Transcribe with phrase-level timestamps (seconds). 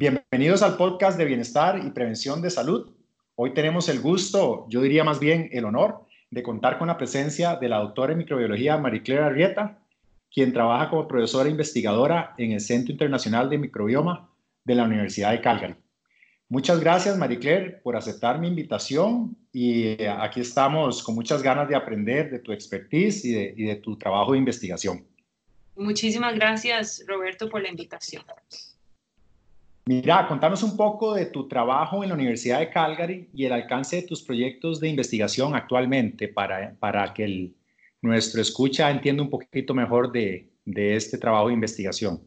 [0.00, 2.88] Bienvenidos al podcast de Bienestar y Prevención de Salud.
[3.34, 7.56] Hoy tenemos el gusto, yo diría más bien el honor, de contar con la presencia
[7.56, 9.80] de la doctora en microbiología Marie-Claire Arrieta,
[10.32, 14.30] quien trabaja como profesora investigadora en el Centro Internacional de Microbioma
[14.62, 15.74] de la Universidad de Calgary.
[16.48, 21.74] Muchas gracias, Marie-Claire, por aceptar mi invitación y eh, aquí estamos con muchas ganas de
[21.74, 25.04] aprender de tu expertise y de, y de tu trabajo de investigación.
[25.74, 28.22] Muchísimas gracias, Roberto, por la invitación.
[29.88, 33.96] Mira, contanos un poco de tu trabajo en la Universidad de Calgary y el alcance
[33.96, 37.52] de tus proyectos de investigación actualmente para, para que
[38.02, 42.20] nuestro escucha entienda un poquito mejor de, de este trabajo de investigación.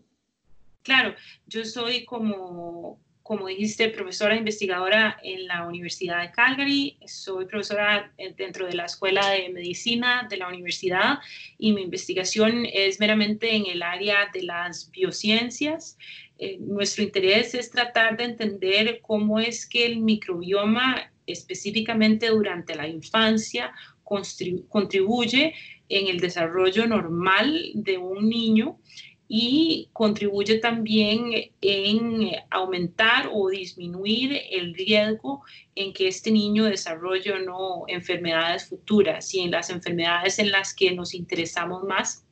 [0.82, 1.14] Claro,
[1.46, 6.98] yo soy como, como dijiste, profesora investigadora en la Universidad de Calgary.
[7.06, 11.20] Soy profesora dentro de la Escuela de Medicina de la universidad
[11.60, 16.00] y mi investigación es meramente en el área de las biociencias.
[16.44, 22.88] Eh, nuestro interés es tratar de entender cómo es que el microbioma, específicamente durante la
[22.88, 23.72] infancia,
[24.04, 25.54] contribuye
[25.88, 28.80] en el desarrollo normal de un niño
[29.28, 35.44] y contribuye también en aumentar o disminuir el riesgo
[35.76, 39.32] en que este niño desarrolle o no enfermedades futuras.
[39.36, 42.26] Y en las enfermedades en las que nos interesamos más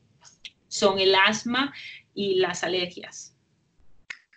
[0.68, 1.72] son el asma
[2.16, 3.29] y las alergias.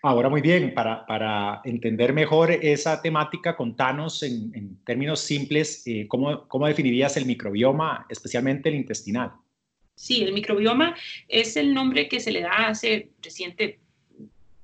[0.04, 6.06] Ahora muy bien, para, para, entender mejor esa temática, contanos en, en términos simples eh,
[6.08, 9.30] ¿cómo, ¿cómo, definirías el microbioma, especialmente el intestinal.
[9.94, 10.96] Sí, el microbioma
[11.28, 13.78] es el nombre que se le da hace reciente,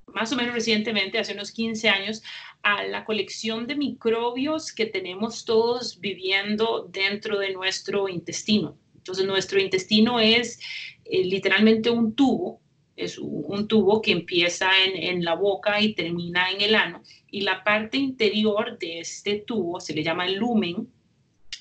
[0.09, 2.21] más o menos recientemente, hace unos 15 años,
[2.65, 8.77] a la colección de microbios que tenemos todos viviendo dentro de nuestro intestino.
[8.97, 10.59] Entonces, nuestro intestino es
[11.05, 12.61] eh, literalmente un tubo
[12.99, 17.03] es un tubo que empieza en, la boca y termina en el ano.
[17.31, 20.89] Y la parte interior de este tubo, se le llama el lumen,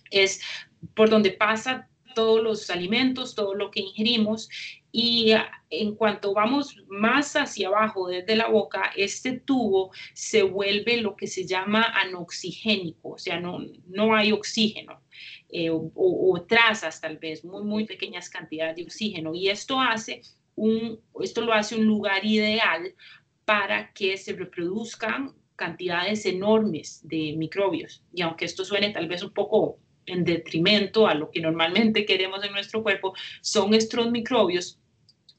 [0.09, 0.41] es
[0.95, 4.49] por donde pasa todos los alimentos, todo lo que ingerimos.
[4.91, 5.33] Y
[5.69, 11.27] en cuanto vamos más hacia abajo desde la boca, este tubo se vuelve lo que
[11.27, 15.01] se llama anoxigénico, o sea, no, no hay oxígeno.
[15.49, 19.33] Eh, o, o, trazas tal vez, muy, muy pequeñas cantidades de oxígeno.
[19.35, 20.21] Y esto hace
[21.21, 22.93] esto lo hace un lugar ideal
[23.45, 28.03] para que se reproduzcan cantidades enormes de microbios.
[28.13, 32.43] Y aunque esto suene tal vez un poco en detrimento a lo que normalmente queremos
[32.43, 34.79] en nuestro cuerpo, son estos microbios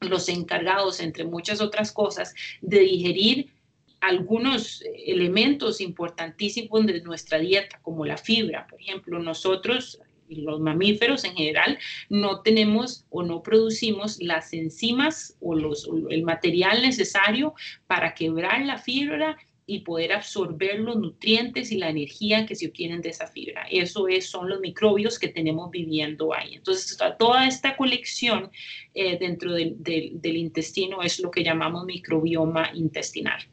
[0.01, 3.53] los encargados, entre muchas otras cosas, de digerir
[4.01, 8.67] algunos elementos importantísimos de nuestra dieta, como la fibra.
[8.69, 11.79] Por ejemplo, nosotros los mamíferos en general,
[12.09, 17.55] no tenemos o no producimos las enzimas o, los, el material necesario
[17.87, 19.37] para quebrar la fibra
[19.71, 23.67] y poder absorber los nutrientes y la energía que se obtienen de esa fibra.
[23.71, 26.55] Eso es, son los microbios que tenemos viviendo ahí.
[26.55, 28.51] Entonces, toda esta colección
[28.95, 33.47] eh, dentro del intestino es lo que llamamos microbioma intestinal.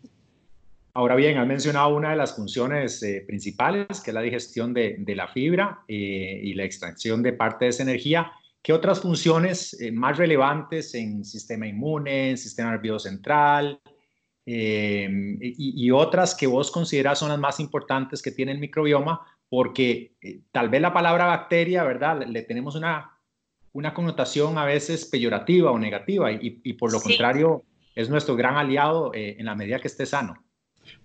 [0.98, 5.04] Ahora bien, has mencionado una de las funciones eh, principales, que es la digestión de,
[5.08, 8.32] la fibra eh, y la extracción de parte de esa energía.
[8.64, 13.82] ¿Qué otras funciones eh, más relevantes en sistema inmune, sistema nervioso central
[14.46, 19.20] y, otras que vos consideras son las más importantes que tiene el microbioma?
[19.50, 20.14] Porque
[20.54, 22.26] tal vez la palabra bacteria, ¿verdad?
[22.26, 23.20] Le tenemos una,
[23.74, 29.12] una connotación a veces peyorativa o negativa y, por lo contrario es nuestro gran aliado
[29.14, 30.45] en la medida que esté sano.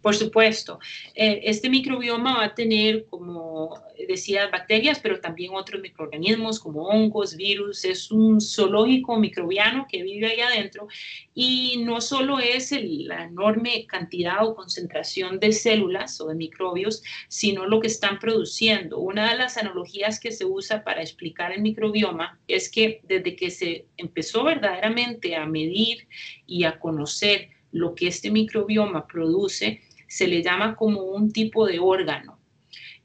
[0.03, 0.79] Por supuesto,
[1.15, 7.37] eh, este microbioma va a tener, como decía, bacterias, pero también otros microorganismos como hongos,
[7.37, 7.85] virus.
[7.85, 10.89] Es un zoológico microbiano que vive ahí adentro
[11.35, 17.67] y no solo es la enorme cantidad o concentración de células o de microbios, sino
[17.67, 18.99] lo que están produciendo.
[18.99, 23.51] Una de las analogías que se usa para explicar el microbioma es que desde que
[23.51, 26.09] se empezó verdaderamente a medir
[26.47, 31.79] y a conocer lo que este microbioma produce se le llama como un tipo de
[31.79, 32.41] órgano,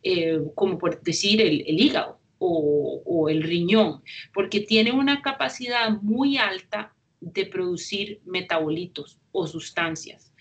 [0.01, 4.03] eh, como por decir el, hígado o, el riñón,
[4.33, 10.31] porque tiene una capacidad muy alta de producir metabolitos o sustancias.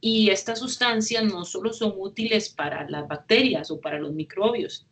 [0.00, 4.86] Y estas sustancias no solo son útiles para las bacterias o para los microbios,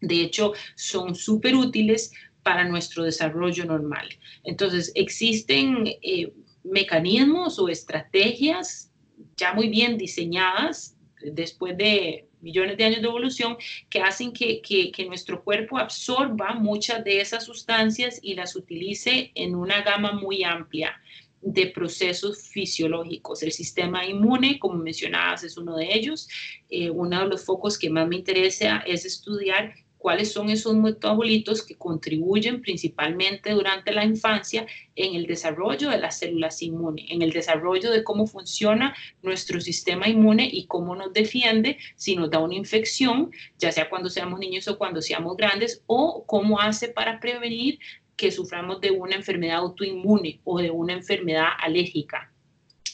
[0.00, 2.12] de hecho son súper útiles
[2.42, 4.08] para nuestro desarrollo normal.
[4.44, 6.32] Entonces, existen eh,
[6.70, 8.92] mecanismos o estrategias
[9.36, 13.56] ya muy bien diseñadas después de millones de años de evolución
[13.88, 19.82] que hacen que, nuestro cuerpo absorba muchas de esas sustancias y las utilice en una
[19.82, 21.00] gama muy amplia.
[21.42, 23.40] de procesos fisiológicos.
[23.42, 26.28] El sistema inmune, como mencionabas, es uno de ellos.
[26.70, 29.72] Eh, uno de los focos que más me interesa es estudiar
[30.06, 34.64] cuáles son esos metabolitos que contribuyen principalmente durante la infancia
[34.94, 40.08] en el desarrollo de las células inmunes, en el desarrollo de cómo funciona nuestro sistema
[40.08, 44.68] inmune y cómo nos defiende si nos da una infección, ya sea cuando seamos niños
[44.68, 47.80] o cuando seamos grandes, o cómo hace para prevenir
[48.14, 52.30] que suframos de una enfermedad autoinmune o de una enfermedad alérgica.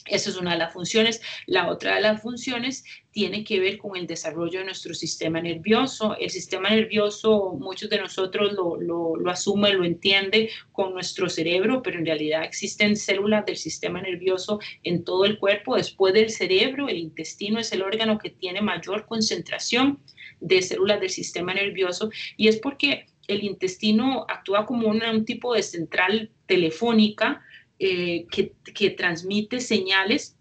[0.05, 1.21] Esa es una de las funciones.
[1.45, 6.17] La otra de las funciones tiene que ver con el desarrollo de nuestro sistema nervioso.
[6.19, 11.81] El sistema nervioso, muchos de nosotros lo, lo, lo asumen, lo entiende con nuestro cerebro,
[11.81, 15.75] pero en realidad existen células del sistema nervioso en todo el cuerpo.
[15.75, 19.99] Después del cerebro, el intestino es el órgano que tiene mayor concentración
[20.39, 25.63] de células del sistema nervioso y es porque el intestino actúa como un tipo de
[25.63, 27.41] central telefónica
[27.79, 30.37] eh, que, transmite señales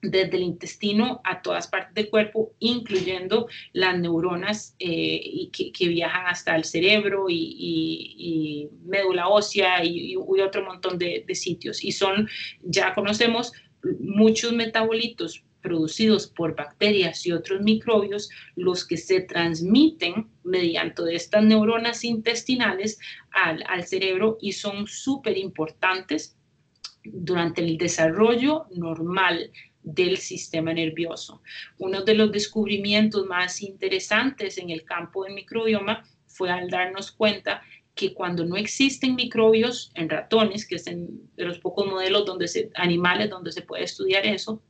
[0.00, 6.56] desde el intestino a todas partes del cuerpo, incluyendo las neuronas eh, que, viajan hasta
[6.56, 11.84] el cerebro y, médula ósea y, otro montón de, de, sitios.
[11.84, 12.28] Y son,
[12.62, 13.52] ya conocemos,
[14.00, 22.04] muchos metabolitos producidos por bacterias y otros microbios los que se transmiten mediante estas neuronas
[22.04, 22.98] intestinales
[23.30, 26.36] al, al cerebro y son súper importantes
[27.04, 29.50] durante el desarrollo normal
[29.82, 31.42] del sistema nervioso.
[31.78, 37.62] Uno de los descubrimientos más interesantes en el campo del microbioma fue al darnos cuenta
[37.94, 42.70] que cuando no existen microbios en ratones, que es de los pocos modelos donde se,
[42.74, 44.62] animales donde se puede estudiar eso,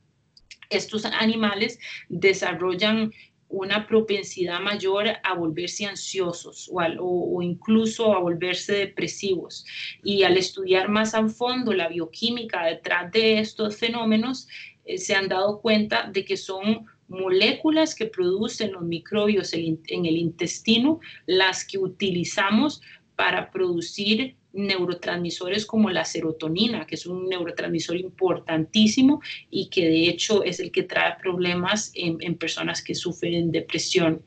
[0.69, 3.11] estos animales desarrollan
[3.53, 9.63] una propensidad mayor a volverse ansiosos o, incluso a volverse depresivos.
[10.03, 14.47] Y al estudiar más a fondo la bioquímica detrás de estos fenómenos,
[14.85, 20.17] eh, se han dado cuenta de que son moléculas que producen los microbios en el
[20.17, 22.81] intestino las que utilizamos
[23.15, 30.43] para producir neurotransmisores como la serotonina, que es un neurotransmisor importantísimo y que de hecho
[30.43, 34.21] es el que trae problemas en, personas que sufren depresión.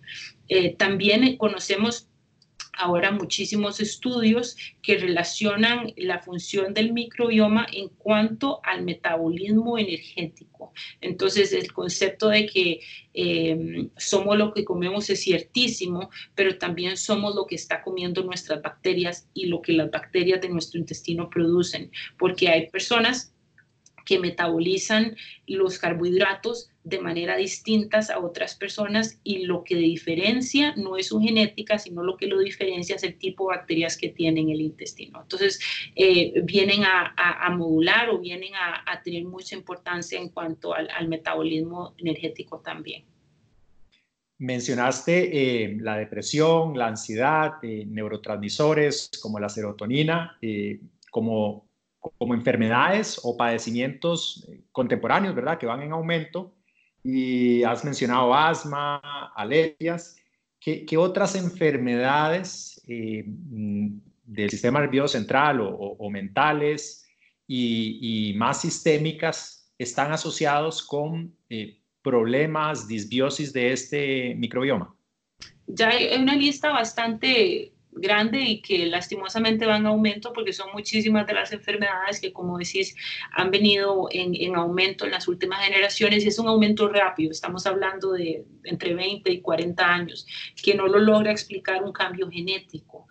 [0.48, 2.08] Eh, también conocemos
[2.76, 10.72] ahora muchísimos estudios que relacionan la función del microbioma en cuanto al metabolismo energético.
[11.00, 12.80] Entonces, el concepto de que
[13.14, 18.62] em, somos lo que comemos es ciertísimo, pero también somos lo que está comiendo nuestras
[18.62, 23.32] bacterias y lo que las bacterias de nuestro intestino producen, porque hay personas
[24.06, 25.16] que metabolizan
[25.46, 31.20] los carbohidratos de manera distintas a otras personas y lo que diferencia no es su
[31.20, 35.20] genética, sino lo que lo diferencia es el tipo de bacterias que tienen el intestino.
[35.22, 35.58] Entonces,
[35.96, 42.60] eh, vienen a, modular o vienen a, tener mucha importancia en cuanto al, metabolismo energético
[42.60, 43.04] también.
[44.38, 50.38] Mencionaste eh, la depresión, la ansiedad, eh, neurotransmisores como la serotonina,
[51.10, 51.65] como
[52.18, 55.58] como enfermedades o padecimientos contemporáneos, ¿verdad?
[55.58, 56.54] Que van en aumento
[57.02, 59.00] y has mencionado asma,
[59.34, 60.16] alergias.
[60.58, 67.06] ¿Qué, qué otras enfermedades eh, mm, del sistema nervioso central o, mentales
[67.46, 74.94] y, más sistémicas están asociados con eh, problemas, disbiosis de este microbioma?
[75.68, 81.26] Ya hay una lista bastante grande y que lastimosamente van en aumento porque son muchísimas
[81.26, 82.94] de las enfermedades que, como decís,
[83.32, 87.30] han venido en, en, aumento en las últimas generaciones y es un aumento rápido.
[87.30, 90.26] Estamos hablando de entre 20 y 40 años,
[90.62, 93.06] que no lo logra explicar un cambio genético.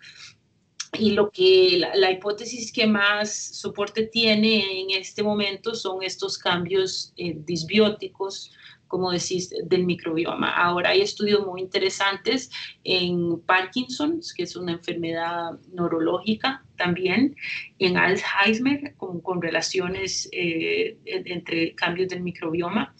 [0.98, 7.12] Y lo que la, hipótesis que más soporte tiene en este momento son estos cambios
[7.16, 8.52] eh, disbióticos
[8.88, 10.50] como decís, del microbioma.
[10.50, 12.50] Ahora hay estudios muy interesantes
[12.84, 17.36] en Parkinson, que es una enfermedad neurológica también,
[17.78, 22.94] en Alzheimer, con, con relaciones eh, entre cambios del microbioma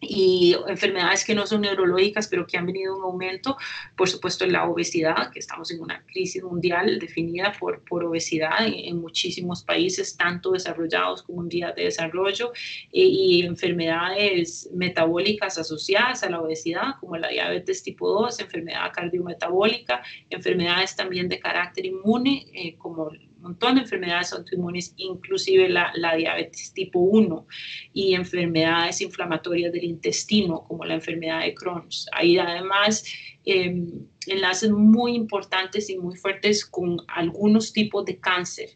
[0.00, 3.56] y enfermedades que no son neurológicas, pero que han venido en aumento,
[3.96, 8.98] por supuesto la obesidad, que estamos en una crisis mundial definida por, por obesidad en,
[9.00, 12.52] muchísimos países, tanto desarrollados como en vías de desarrollo,
[12.92, 20.02] eh, y enfermedades metabólicas asociadas a la obesidad, como la diabetes tipo 2, enfermedad cardiometabólica,
[20.30, 26.72] enfermedades también de carácter inmune, eh, como montón de enfermedades autoinmunes, inclusive la, la, diabetes
[26.72, 27.46] tipo 1
[27.92, 31.88] y enfermedades inflamatorias del intestino, como la enfermedad de Crohn.
[32.12, 33.04] Hay además
[33.44, 38.70] em, enlaces muy importantes y muy fuertes con algunos tipos de cáncer.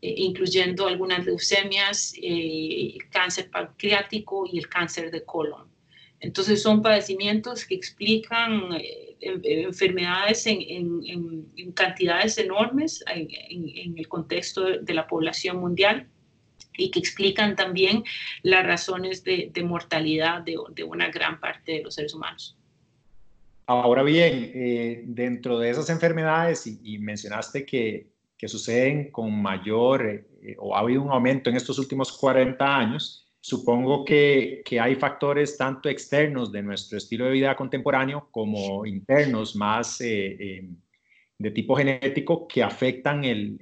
[0.00, 5.66] eh, incluyendo algunas leucemias, eh, cáncer pancreático y el cáncer de colon.
[6.20, 15.06] Entonces son padecimientos que explican eh, enfermedades en, cantidades enormes en, el contexto de, la
[15.06, 16.08] población mundial
[16.76, 18.04] y que explican también
[18.42, 22.56] las razones de, mortalidad de, una gran parte de los seres humanos.
[23.66, 28.06] Ahora bien, eh, dentro de esas enfermedades, y, mencionaste que,
[28.46, 34.04] suceden con mayor eh, o ha habido un aumento en estos últimos 40 años, Supongo
[34.04, 40.36] que, hay factores tanto externos de nuestro estilo de vida contemporáneo como internos más eh,
[40.38, 40.68] eh,
[41.38, 43.58] de tipo genético que afectan el,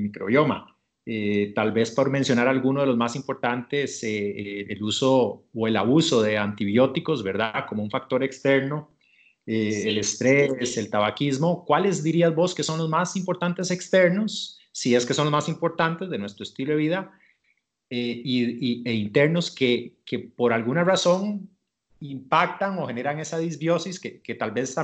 [0.00, 0.76] microbioma.
[1.08, 6.20] Eh, tal vez por mencionar alguno de los más importantes, el uso o el abuso
[6.20, 7.64] de antibióticos, ¿verdad?
[7.68, 8.90] Como un factor externo,
[9.46, 11.64] el estrés, el tabaquismo.
[11.64, 15.48] ¿Cuáles dirías vos que son los más importantes externos, si es que son los más
[15.48, 17.12] importantes de nuestro estilo de vida?
[17.88, 21.48] Eh, y, e internos que, que, por alguna razón
[22.00, 24.74] impactan o generan esa disbiosis, que, que, tal vez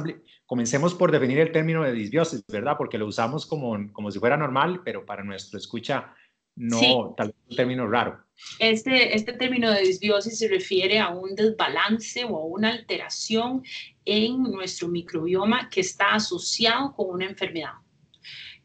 [0.47, 2.76] comencemos por definir el término de disbiosis, ¿verdad?
[2.78, 6.14] Porque lo usamos como, como si fuera normal, pero para nuestro escucha
[6.54, 8.23] no, tal vez un término raro.
[8.61, 13.64] Este, este término de disbiosis se refiere a un desbalance o a una alteración
[14.04, 17.75] en nuestro microbioma que está asociado con una enfermedad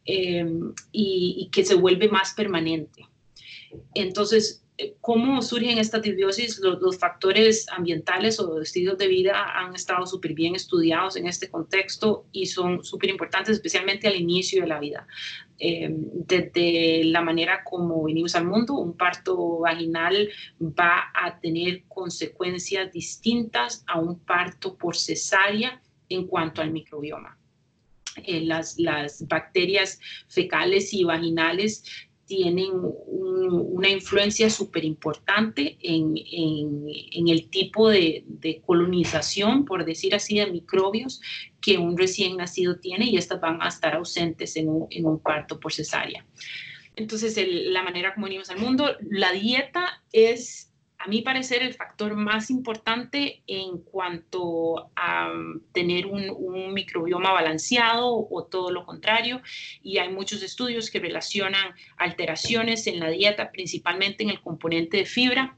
[0.05, 0.45] eh,
[0.91, 3.03] y, y que se vuelve más permanente.
[3.93, 6.59] Entonces, eh, ¿cómo surgen estas disbiosis?
[6.59, 12.25] Los, factores ambientales o estilos de vida han estado súper bien estudiados en este contexto
[12.31, 15.07] y son súper importantes, especialmente al inicio de la vida.
[15.59, 20.29] Eh, desde la manera como venimos al mundo, un parto vaginal
[20.61, 27.37] va a tener consecuencias distintas a un parto por cesárea en cuanto al microbioma.
[28.23, 28.77] Eh, las,
[29.27, 31.83] bacterias fecales y vaginales
[32.27, 36.15] tienen una influencia súper importante en,
[37.27, 38.25] el tipo de,
[38.65, 41.21] colonización, por decir así, de microbios
[41.61, 45.73] que un recién nacido tiene y estas van a estar ausentes en un, parto por
[45.73, 46.25] cesárea.
[46.95, 50.66] Entonces, la manera como venimos al mundo, la dieta es
[50.99, 55.31] a mi parecer, el factor más importante en cuanto a
[55.71, 59.41] tener un, microbioma balanceado o todo lo contrario.
[59.83, 65.05] Y hay muchos estudios que relacionan alteraciones en la dieta, principalmente en el componente de
[65.05, 65.57] fibra,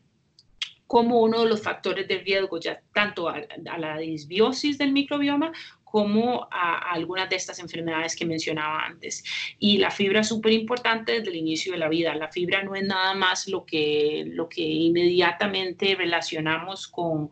[0.87, 5.51] como uno de los factores de riesgo, ya tanto a la disbiosis del microbioma
[5.91, 9.23] como a, algunas de estas enfermedades que mencionaba antes.
[9.57, 12.13] Y la fibra es súper importante desde el inicio de la vida.
[12.15, 17.31] La fibra no es nada más lo que, lo que inmediatamente relacionamos con,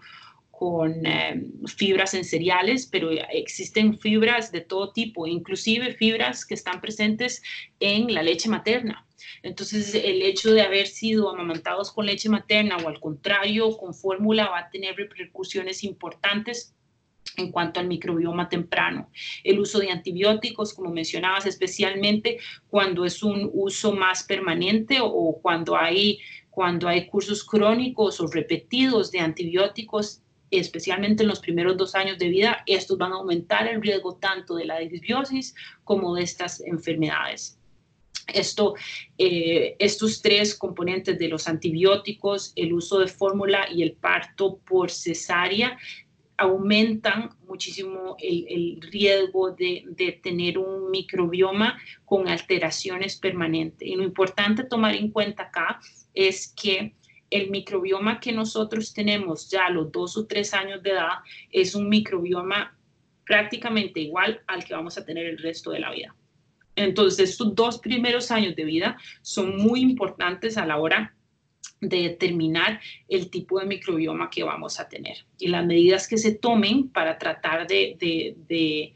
[0.49, 6.81] con eh, fibras en cereales, pero existen fibras de todo tipo, inclusive fibras que están
[6.81, 7.43] presentes
[7.79, 9.05] en la leche materna.
[9.43, 14.49] Entonces, el hecho de haber sido amamantados con leche materna o al contrario, con fórmula,
[14.49, 16.73] va a tener repercusiones importantes
[17.35, 19.09] en cuanto al microbioma temprano.
[19.43, 22.37] El uso de antibióticos, como mencionabas, especialmente
[22.69, 26.19] cuando es un uso más permanente o cuando hay,
[26.49, 32.29] cuando hay cursos crónicos o repetidos de antibióticos, especialmente en los primeros dos años de
[32.29, 35.53] vida, estos van a aumentar el riesgo tanto de la disbiosis
[35.83, 37.59] como de estas enfermedades.
[38.33, 38.75] Esto,
[39.17, 44.91] eh, estos tres componentes de los antibióticos, el uso de fórmula y el parto por
[44.91, 45.77] cesárea
[46.37, 53.87] aumentan muchísimo el, riesgo de, tener un microbioma con alteraciones permanentes.
[53.87, 55.79] Y lo importante tomar en cuenta acá
[56.13, 56.93] es que
[57.29, 61.17] el microbioma que nosotros tenemos ya a los dos o tres años de edad
[61.51, 62.77] es un microbioma
[63.25, 66.15] prácticamente igual al que vamos a tener el resto de la vida.
[66.75, 71.16] Entonces, estos dos primeros años de vida son muy importantes a la hora
[71.81, 76.33] de determinar el tipo de microbioma que vamos a tener y las medidas que se
[76.33, 78.93] tomen para tratar de,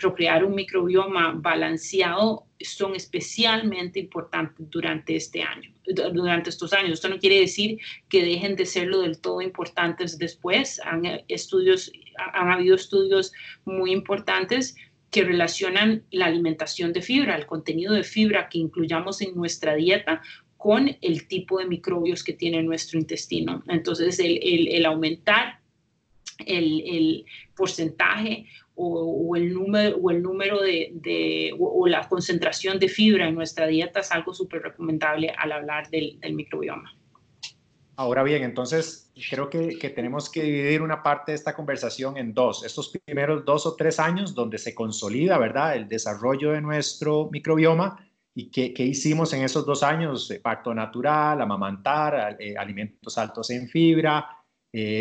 [0.00, 5.72] procrear un microbioma balanceado son especialmente importantes durante este año,
[6.12, 6.92] durante estos años.
[6.94, 7.78] Esto no quiere decir
[8.08, 10.80] que dejen de serlo del todo importantes después.
[10.84, 11.92] Han, estudios,
[12.34, 13.32] han habido estudios
[13.64, 14.76] muy importantes
[15.10, 20.22] que relacionan la alimentación de fibra, el contenido de fibra que incluyamos en nuestra dieta
[20.58, 23.62] con el tipo de microbios que tiene nuestro intestino.
[23.68, 25.60] Entonces, el, aumentar
[26.44, 27.24] el,
[27.56, 33.68] porcentaje o, el número, o el número de, o, la concentración de fibra en nuestra
[33.68, 36.92] dieta es algo súper recomendable al hablar del, microbioma.
[37.94, 42.34] Ahora bien, entonces creo que, que, tenemos que dividir una parte de esta conversación en
[42.34, 42.64] dos.
[42.64, 48.07] Estos primeros dos o tres años donde se consolida, ¿verdad?, el desarrollo de nuestro microbioma
[48.38, 50.32] ¿Y qué, qué, hicimos en esos dos años?
[50.40, 54.28] Pacto natural, amamantar, alimentos altos en fibra,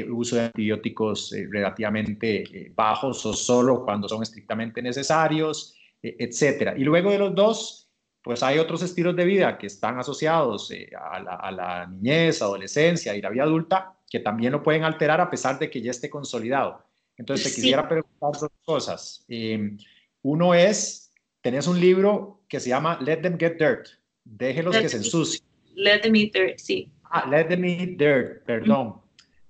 [0.10, 6.74] uso de antibióticos relativamente bajos o solo cuando son estrictamente necesarios, etcétera.
[6.78, 7.88] Y luego de los dos,
[8.28, 13.22] pues hay otros estilos de vida que están asociados eh, a, la, niñez, adolescencia y
[13.22, 16.84] la vida adulta que también lo pueden alterar a pesar de que ya esté consolidado.
[17.16, 19.24] Entonces, te quisiera preguntar dos cosas.
[19.30, 19.78] Em,
[20.24, 21.07] uno es,
[21.48, 23.88] tenés un libro que se llama Let Them Get Dirt,
[24.26, 25.42] déjelos que se ensucien.
[25.76, 26.92] Let Them Eat Dirt, sí.
[27.06, 28.96] Ah, Let Them Eat Dirt, perdón.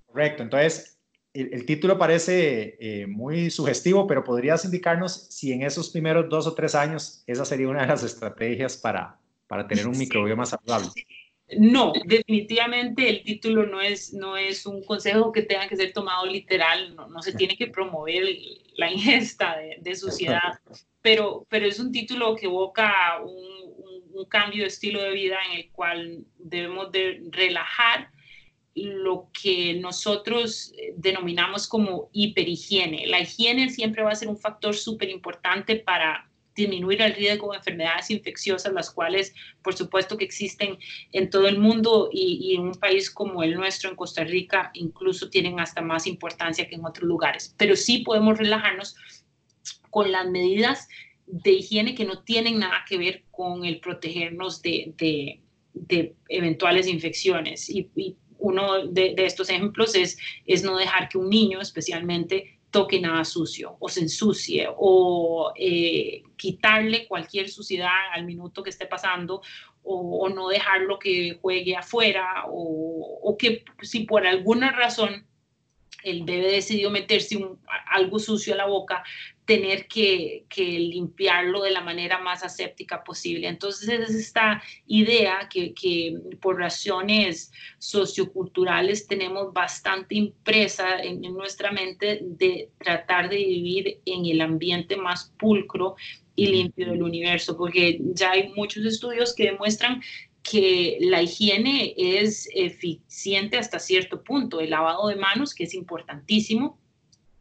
[0.06, 0.44] Correcto.
[0.44, 1.00] Entonces,
[1.34, 6.54] el, título parece eh, muy sugestivo, pero podrías indicarnos si en esos primeros dos o
[6.54, 10.90] tres años esa sería una de las estrategias para, para tener un microbioma saludable.
[11.56, 16.26] No, definitivamente el título no es, no es un consejo que tenga que ser tomado
[16.26, 18.24] literal, no, se tiene que promover
[18.76, 20.60] la ingesta de, suciedad,
[21.02, 23.46] pero, pero es un título que evoca un,
[24.14, 28.10] un, cambio de estilo de vida en el cual debemos de relajar
[28.76, 33.08] lo que nosotros eh, denominamos como hiperhigiene.
[33.08, 36.27] La higiene siempre va a ser un factor súper importante para
[36.58, 40.78] disminuir el riesgo de enfermedades infecciosas, las cuales por supuesto que existen
[41.14, 45.30] en todo el mundo y, en un país como el nuestro, en Costa Rica, incluso
[45.30, 47.54] tienen hasta más importancia que en otros lugares.
[47.58, 48.96] Pero sí podemos relajarnos
[49.90, 50.90] con las medidas
[51.28, 57.70] de higiene que no tienen nada que ver con el protegernos de, de, eventuales infecciones.
[57.70, 63.24] Y, uno de, estos ejemplos es, es no dejar que un niño especialmente toque nada
[63.24, 69.42] sucio o se ensucie o eh, quitarle cualquier suciedad al minuto que esté pasando
[69.90, 75.26] o, no dejarlo que juegue afuera o, o, que si por alguna razón
[76.10, 77.38] el bebé decidió meterse
[77.92, 79.04] algo sucio a la boca,
[79.48, 83.48] tener que, limpiarlo de la manera más aséptica posible.
[83.48, 85.74] Entonces es esta idea que,
[86.42, 94.42] por razones socioculturales tenemos bastante impresa en, nuestra mente de tratar de vivir en el
[94.42, 95.96] ambiente más pulcro
[96.36, 100.02] y limpio del universo, porque ya hay muchos estudios que demuestran
[100.50, 104.62] que la higiene es eficiente hasta cierto punto.
[104.62, 106.80] El lavado de manos, que es importantísimo,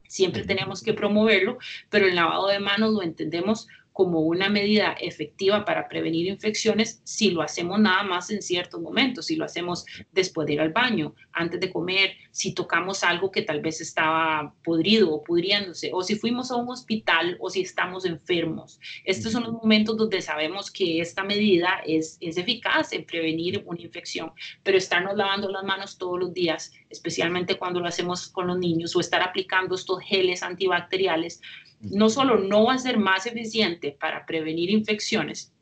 [0.09, 5.64] siempre tenemos que promoverlo, pero el lavado de manos lo entendemos como una medida efectiva
[5.64, 10.46] para prevenir infecciones si lo hacemos nada más en ciertos momentos, si lo hacemos después
[10.46, 15.14] de ir al baño, antes de comer, si tocamos algo que tal vez estaba podrido
[15.14, 18.78] o pudriéndose, o si fuimos a un hospital o si estamos enfermos.
[19.02, 23.80] Estos son los momentos donde sabemos que esta medida es, es eficaz en prevenir una
[23.80, 24.30] infección,
[24.62, 28.94] pero estarnos lavando las manos todos los días, especialmente cuando lo hacemos con los niños,
[28.94, 31.40] o estar aplicando estos geles antibacteriales,
[31.80, 35.52] no solo no va a ser más eficiente para prevenir infecciones,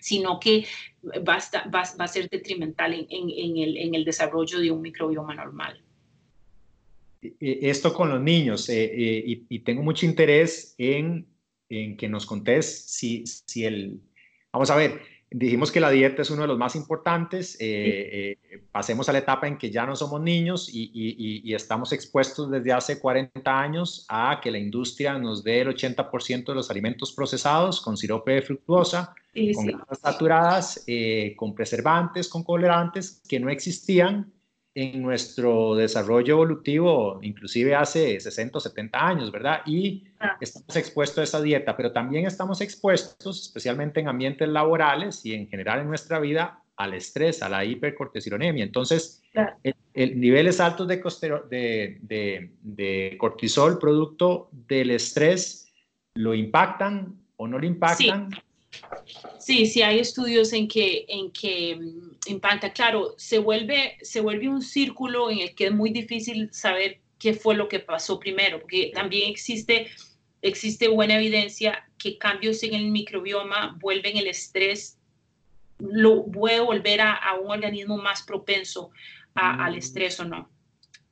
[0.00, 0.66] sino que
[1.26, 5.82] va a, ser detrimental en, el, desarrollo de un microbioma normal.
[7.40, 11.26] Esto con los niños, eh, eh, y, tengo mucho interés en,
[11.68, 14.00] que nos contés si, si el...
[14.52, 17.56] Vamos a ver, Dijimos que la dieta es uno de los más importantes.
[17.60, 22.50] Eh, eh, pasemos a la etapa en que ya no somos niños y, estamos expuestos
[22.50, 27.12] desde hace 40 años a que la industria nos dé el 80% de los alimentos
[27.12, 29.14] procesados con sirope de fructuosa,
[29.54, 34.32] con grasas saturadas, eh, con preservantes, con colorantes que no existían
[34.80, 39.62] en nuestro desarrollo evolutivo, inclusive hace 60 o 70 años, ¿verdad?
[39.66, 40.36] Y ah.
[40.40, 45.48] estamos expuestos a esa dieta, pero también estamos expuestos, especialmente en ambientes laborales y en
[45.48, 48.62] general en nuestra vida, al estrés, a la hipercortisolemia.
[48.62, 49.20] Entonces,
[49.94, 51.02] el, niveles altos de,
[51.50, 55.72] de, de, cortisol producto del estrés
[56.14, 58.30] lo impactan o no lo impactan.
[58.30, 58.38] Sí,
[59.38, 62.72] sí hay estudios en que, en que mm, impacta.
[62.72, 67.34] Claro, se vuelve, se vuelve un círculo en el que es muy difícil saber qué
[67.34, 69.90] fue lo que pasó primero, porque también existe,
[70.42, 74.98] existe buena evidencia que cambios en el microbioma vuelven el estrés,
[75.78, 78.90] lo puede volver a, a un organismo más propenso
[79.34, 79.78] al mm.
[79.78, 80.48] estrés o no.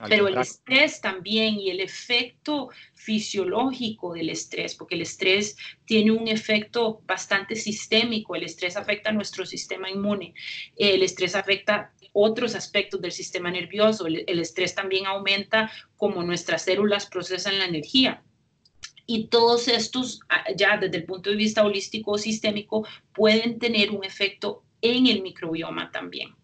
[0.08, 5.56] Pero el estrés también y el efecto fisiológico del estrés, porque el estrés
[5.86, 10.34] tiene un efecto bastante sistémico, el estrés afecta a nuestro sistema inmune,
[10.76, 17.06] el estrés afecta otros aspectos del sistema nervioso, el, estrés también aumenta como nuestras células
[17.06, 18.22] procesan la energía.
[19.06, 23.90] Y todos estos, ah, ya desde el punto de vista holístico o sistémico, pueden tener
[23.90, 26.34] un efecto en el microbioma también.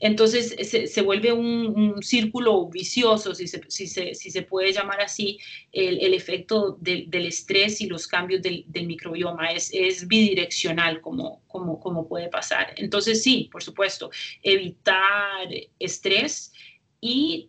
[0.00, 5.38] Entonces se, vuelve un, círculo vicioso, si se, si, se, puede llamar así,
[5.72, 9.48] el, efecto del estrés y los cambios del, microbioma.
[9.48, 12.74] Es, es bidireccional como, como, como puede pasar.
[12.76, 14.10] Entonces sí, por supuesto,
[14.42, 16.52] evitar estrés
[17.00, 17.48] y,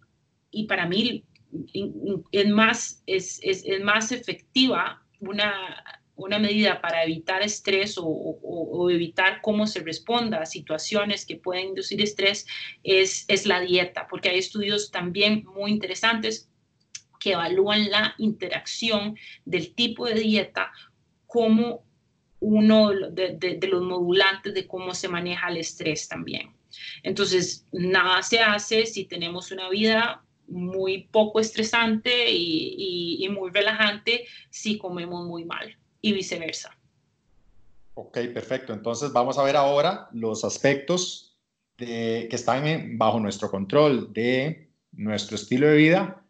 [0.51, 1.23] y para mí
[2.31, 9.39] es más, es, es, es más efectiva una una medida para evitar estrés o, evitar
[9.41, 12.45] cómo se responda a situaciones que pueden inducir estrés
[12.83, 16.49] es, es la dieta, porque hay estudios también muy interesantes
[17.19, 20.71] que evalúan la interacción del tipo de dieta
[21.25, 21.83] como
[22.41, 26.53] uno de, los modulantes de cómo se maneja el estrés también.
[27.03, 34.25] Entonces, nada se hace si tenemos una vida muy poco estresante y, y muy relajante
[34.49, 36.75] si comemos muy mal y viceversa.
[37.93, 38.73] Ok, perfecto.
[38.73, 41.37] Entonces vamos a ver ahora los aspectos
[41.75, 46.23] que están bajo nuestro control de nuestro estilo de vida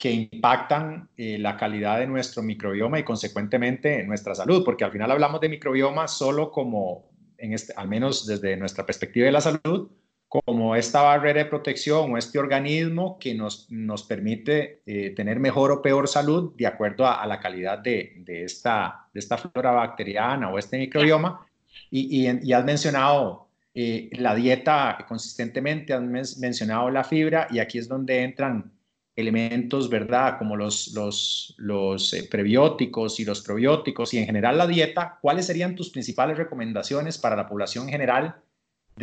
[0.00, 5.10] que impactan eh, la calidad de nuestro microbioma y consecuentemente nuestra salud, porque al final
[5.10, 9.90] hablamos de microbioma solo como, en este, al menos desde nuestra perspectiva de la salud,
[10.30, 15.72] como esta barrera de protección o este organismo que nos, nos permite eh, tener mejor
[15.72, 20.48] o peor salud de acuerdo a, la calidad de, de, esta, de esta flora bacteriana
[20.48, 21.44] o este microbioma.
[21.90, 27.88] Y, y, has mencionado eh, la dieta consistentemente, has mencionado la fibra y aquí es
[27.88, 28.70] donde entran
[29.16, 30.38] elementos, ¿verdad?
[30.38, 35.18] Como los, los, los eh, prebióticos y los probióticos y en general la dieta.
[35.20, 38.36] ¿Cuáles serían tus principales recomendaciones para la población en general?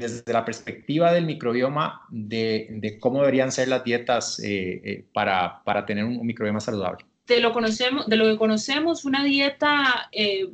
[0.02, 5.86] Desde la perspectiva del microbioma de, cómo deberían ser las dietas eh, eh, para, para,
[5.86, 7.06] tener un, microbioma saludable?
[7.26, 10.50] De lo, conocemos, de lo que conocemos, una dieta eh,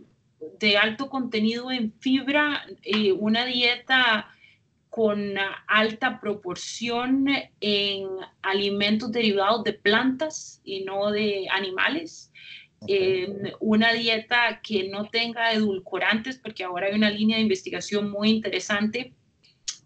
[0.60, 2.65] de alto contenido en fibra,
[3.19, 4.29] una dieta
[4.89, 5.36] con
[5.67, 7.27] alta proporción
[7.60, 8.08] en
[8.41, 12.32] alimentos derivados de plantas y no de animales.
[13.60, 19.13] una dieta que no tenga edulcorantes, porque ahora hay una línea de investigación muy interesante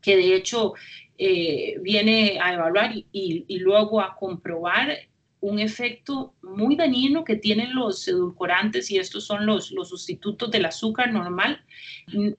[0.08, 0.74] que de hecho
[1.18, 4.98] eh, viene a evaluar y, luego a comprobar
[5.42, 10.66] un efecto muy dañino que tienen los edulcorantes y estos son los, los sustitutos del
[10.66, 11.62] azúcar normal,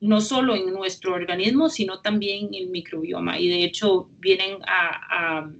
[0.00, 3.38] no solo en nuestro organismo, sino también en el microbioma.
[3.38, 5.50] Y de hecho vienen a,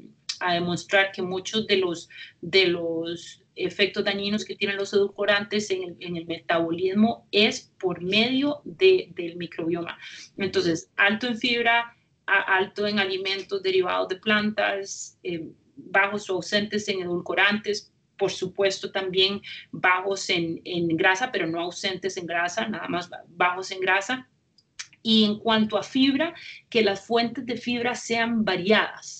[0.40, 2.08] a, demostrar que muchos de los,
[2.40, 8.00] de los efectos dañinos que tienen los edulcorantes en el, en el metabolismo es por
[8.00, 9.98] medio de, del microbioma.
[10.38, 11.94] Entonces, alto en fibra,
[12.28, 19.40] alto en alimentos derivados de plantas, eh, bajos o ausentes en edulcorantes, por supuesto también
[19.70, 24.28] bajos en, en, grasa, pero no ausentes en grasa, nada más bajos en grasa.
[25.02, 26.34] Y en cuanto a fibra,
[26.68, 29.17] que las fuentes de fibra sean variadas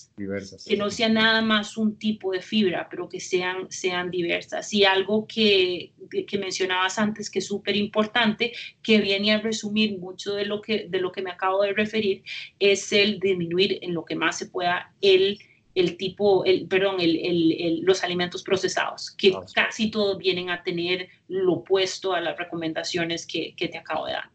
[0.65, 4.73] que no sea nada más un tipo de fibra, pero que sean, sean diversas.
[4.73, 5.93] Y algo que,
[6.27, 10.87] que mencionabas antes, que es súper importante, que viene a resumir mucho de lo, que,
[10.89, 12.23] de lo que me acabo de referir,
[12.59, 15.39] es el disminuir en lo que más se pueda el
[15.75, 21.07] el tipo, el, perdón, el, el, los alimentos procesados, que casi todos vienen a tener
[21.27, 24.29] lo opuesto a las recomendaciones que, que te acabo de dar.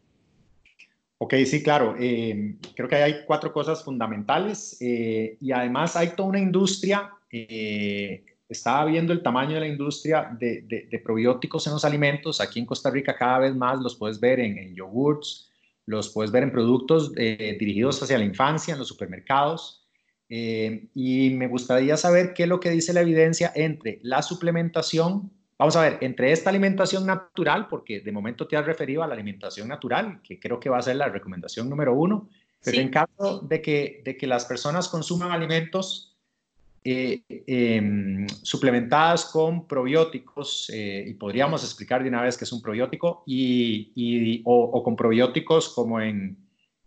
[1.17, 1.95] Ok, sí, claro.
[1.97, 7.09] Eh, creo que hay cuatro cosas fundamentales eh, y además hay toda una industria.
[7.31, 12.41] Eh, estaba viendo el tamaño de la industria de, probióticos en los alimentos.
[12.41, 15.49] Aquí en Costa Rica cada vez más los puedes ver en, en yogurts,
[15.85, 19.87] los puedes ver en productos dirigidos hacia la infancia, en los supermercados.
[20.27, 25.75] y me gustaría saber qué es lo que dice la evidencia entre la suplementación Vamos
[25.77, 29.69] a ver, entre esta alimentación natural, porque de momento te has referido a la alimentación
[29.69, 32.27] natural, que creo que va a ser la recomendación número uno,
[32.61, 36.17] pero en caso de que, de que las personas consuman alimentos
[36.83, 37.21] eh,
[38.43, 44.41] suplementadas con probióticos, eh, y podríamos explicar de una vez qué es un probiótico, y,
[44.43, 46.37] o, con probióticos como en,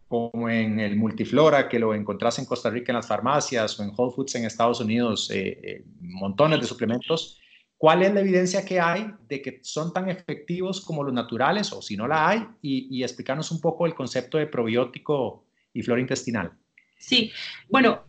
[0.09, 3.93] como en el multiflora, que lo encontrás en Costa Rica en las farmacias o en
[3.97, 7.41] Whole Foods en Estados Unidos, eh, montones de suplementos
[7.79, 11.81] ¿Cuál es la evidencia que hay de que son tan efectivos como los naturales o
[11.81, 12.45] si no la hay?
[12.61, 16.53] Y, explicarnos un poco el concepto de probiótico y flora intestinal.
[16.99, 17.31] Sí,
[17.69, 18.03] bueno,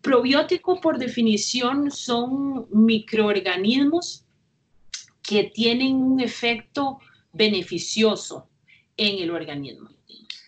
[0.00, 4.24] probiótico por definición son microorganismos
[5.22, 6.98] que tienen un efecto
[7.32, 8.48] beneficioso
[8.96, 9.88] en el organismo.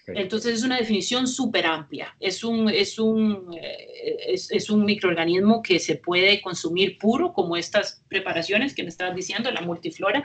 [0.07, 2.15] Entonces es una definición súper amplia.
[2.21, 8.03] Es un, es, un, eh, es, un microorganismo que se puede consumir puro, como estas
[8.09, 10.23] preparaciones que me estabas diciendo, la multiflora,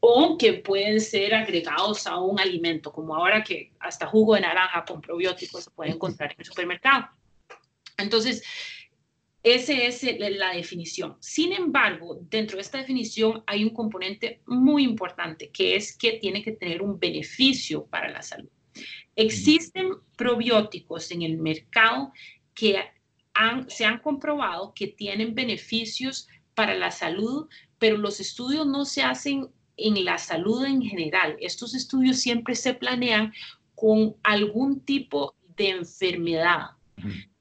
[0.00, 4.84] o que pueden ser agregados a un alimento, como ahora que hasta jugo de naranja
[4.84, 7.08] con probióticos se puede encontrar en el supermercado.
[7.96, 8.42] Entonces,
[9.42, 11.16] esa es la definición.
[11.20, 16.42] Sin embargo, dentro de esta definición hay un componente muy importante, que es que tiene
[16.42, 18.48] que tener un beneficio para la salud.
[19.16, 22.12] Existen probióticos en el mercado
[22.54, 22.78] que
[23.68, 29.48] se han comprobado que tienen beneficios para la salud, pero los estudios no se hacen
[29.76, 31.36] en la salud en general.
[31.40, 33.32] Estos estudios siempre se planean
[33.74, 36.70] con algún tipo de enfermedad,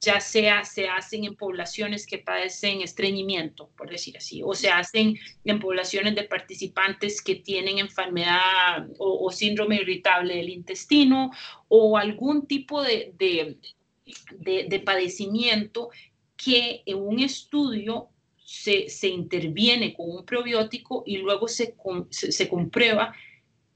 [0.02, 5.18] ya sea se hacen en poblaciones que padecen estreñimiento, por decir así, o se hacen
[5.46, 11.32] en poblaciones de participantes que tienen enfermedad o, síndrome irritable del intestino
[11.68, 15.90] o algún tipo de, de, padecimiento
[16.36, 18.10] que en un estudio
[18.44, 21.76] se, se, interviene con un probiótico y luego se,
[22.10, 23.16] se, comprueba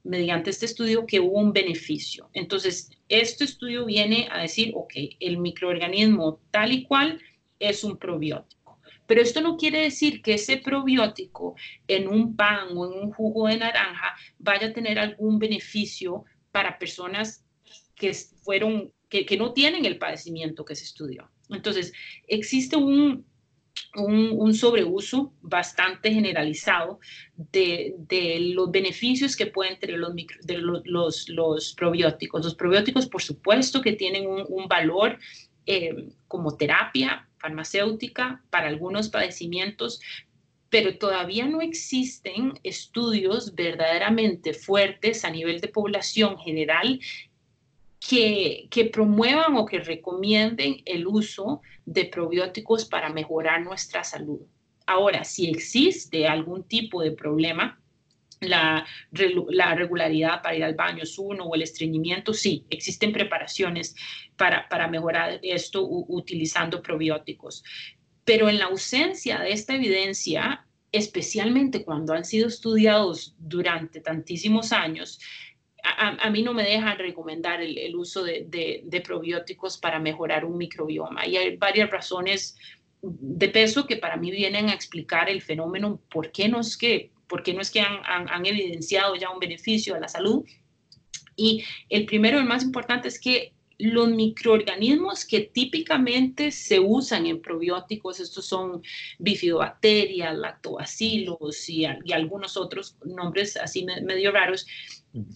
[0.04, 2.30] mediante este estudio que hubo un beneficio.
[2.32, 7.20] Entonces, este estudio viene a decir, ok, el microorganismo tal y cual
[7.58, 8.80] es un probiótico.
[9.06, 11.56] Pero esto no quiere decir que ese probiótico
[11.86, 16.78] en un pan o en un jugo de naranja vaya a tener algún beneficio para
[16.78, 17.44] personas
[17.94, 21.30] que fueron que, no tienen el padecimiento que se estudió.
[21.48, 21.92] Entonces,
[22.26, 23.24] existe un,
[23.96, 27.00] un, sobreuso bastante generalizado
[27.36, 27.94] de,
[28.54, 30.12] los beneficios que pueden tener los,
[30.84, 32.44] los, los, probióticos.
[32.44, 35.18] Los probióticos, por supuesto, que tienen un, valor
[35.66, 40.00] eh, como terapia farmacéutica para algunos padecimientos,
[40.70, 47.00] pero todavía no existen estudios verdaderamente fuertes a nivel de población general
[48.00, 54.40] que, promuevan o que recomienden el uso de probióticos para mejorar nuestra salud.
[54.86, 57.80] Ahora, si existe algún tipo de problema,
[58.40, 58.86] la,
[59.50, 63.96] regularidad para ir al baño es uno o el estreñimiento, sí, existen preparaciones
[64.36, 67.64] para, para mejorar esto utilizando probióticos.
[68.24, 75.18] Pero en la ausencia de esta evidencia, especialmente cuando han sido estudiados durante tantísimos años,
[75.96, 81.26] a, mí no me dejan recomendar el, uso de, probióticos para mejorar un microbioma.
[81.26, 82.56] Y hay varias razones
[83.02, 87.10] de peso que para mí vienen a explicar el fenómeno, por qué no es que,
[87.28, 90.44] por no es que han, evidenciado ya un beneficio a la salud.
[91.36, 97.40] Y el primero, el más importante, es que los microorganismos que típicamente se usan en
[97.40, 98.82] probióticos, estos son
[99.18, 104.66] bifidobacterias, lactobacilos y, y algunos otros nombres así medio raros,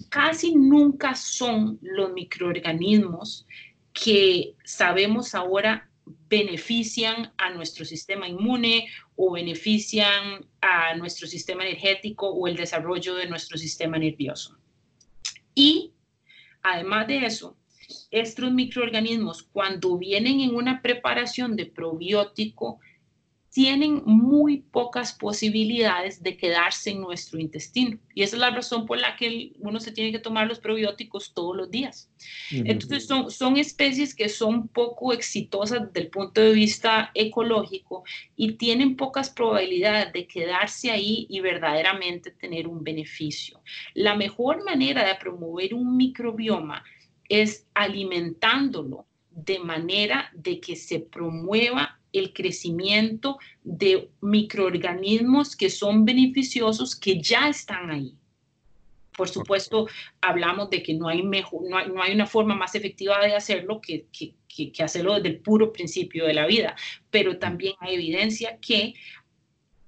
[0.09, 3.47] casi nunca son los microorganismos
[3.93, 5.89] que sabemos ahora
[6.29, 13.29] benefician a nuestro sistema inmune o benefician a nuestro sistema energético o el desarrollo de
[13.29, 14.57] nuestro sistema nervioso.
[15.55, 15.93] Y
[16.63, 17.57] además de eso,
[18.13, 22.79] estos microorganismos cuando vienen en una preparación de probiótico
[23.53, 27.99] tienen muy pocas posibilidades de quedarse en nuestro intestino.
[28.15, 31.35] Y esa es la razón por la que uno se tiene que tomar los probióticos
[31.35, 32.11] todos los días.
[32.51, 38.05] Entonces, son, son especies que son poco exitosas desde el punto de vista ecológico
[38.37, 43.61] y tienen pocas probabilidades de quedarse ahí y verdaderamente tener un beneficio.
[43.93, 46.83] La mejor manera de promover un microbioma
[47.33, 56.95] es alimentándolo de manera de que se promueva el crecimiento de microorganismos que son beneficiosos,
[56.95, 58.15] que ya están ahí.
[59.17, 59.89] Por supuesto,
[60.21, 64.07] hablamos de que no hay, mejor, no hay, una forma más efectiva de hacerlo que,
[64.13, 64.35] que,
[64.71, 66.77] que, hacerlo desde el puro principio de la vida,
[67.11, 68.93] pero también hay evidencia que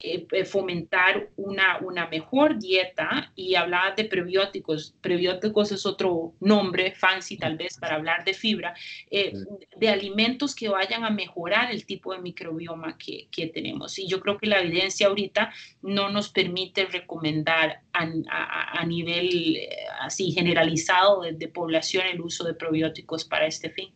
[0.01, 4.95] eh, eh, fomentar una, una mejor dieta y hablar de prebióticos.
[5.01, 8.75] Prebióticos es otro nombre fancy tal vez para hablar de fibra,
[9.11, 9.33] eh,
[9.77, 13.99] de alimentos que vayan a mejorar el tipo de microbioma que, que, tenemos.
[13.99, 19.59] Y yo creo que la evidencia ahorita no nos permite recomendar a, a, nivel
[20.01, 23.95] así generalizado de, de, población el uso de probióticos para este fin.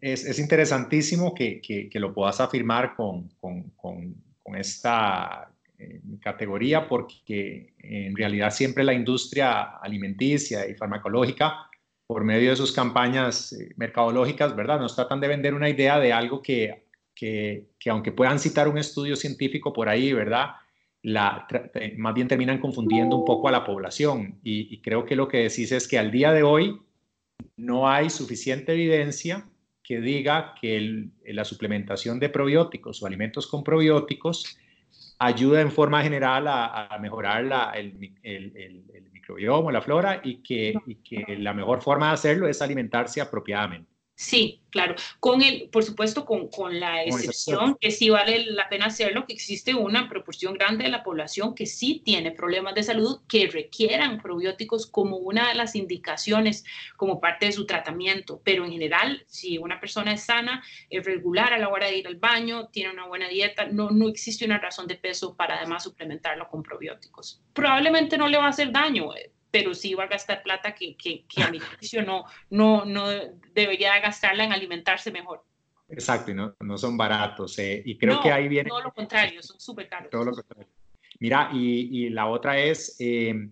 [0.00, 6.00] Es, es interesantísimo que, que, que, lo puedas afirmar con, con, con con esta eh,
[6.20, 11.68] categoría porque en realidad siempre la industria alimenticia y farmacológica,
[12.06, 14.78] por medio de sus campañas eh, mercadológicas, ¿verdad?
[14.78, 19.16] Nos tratan de vender una idea de algo que, que, aunque puedan citar un estudio
[19.16, 20.50] científico por ahí, ¿verdad?
[21.02, 24.38] La, eh, más bien terminan confundiendo un poco a la población.
[24.42, 26.78] Y creo que lo que decís es que al día de hoy
[27.56, 29.46] no hay suficiente evidencia
[29.84, 34.58] que diga que la suplementación de probióticos o alimentos con probióticos
[35.18, 40.74] ayuda en forma general a, mejorar el, el, microbioma, la flora, y que,
[41.38, 43.93] la mejor forma de hacerlo es alimentarse apropiadamente.
[44.16, 44.94] Sí, claro.
[45.18, 49.32] Con el, por supuesto, con, con la excepción que sí vale la pena hacerlo, que
[49.32, 54.22] existe una proporción grande de la población que sí tiene problemas de salud que requieran
[54.22, 56.64] probióticos como una de las indicaciones
[56.96, 58.40] como parte de su tratamiento.
[58.44, 62.06] Pero en general, si una persona es sana, es regular a la hora de ir
[62.06, 65.82] al baño, tiene una buena dieta, no, no existe una razón de peso para además
[65.82, 67.42] suplementarlo con probióticos.
[67.52, 69.08] Probablemente no le va a hacer daño
[69.54, 73.06] pero sí va a gastar plata que, que, a mi juicio no, no, no
[73.54, 75.44] debería gastarla en alimentarse mejor.
[75.88, 77.56] Exacto, y no, no son baratos.
[77.60, 78.68] Eh, y creo que ahí viene...
[78.68, 80.10] Todo lo contrario, son súper caros.
[80.10, 80.66] Todo lo contrario.
[81.20, 83.48] Mira, y, y la otra es, eh,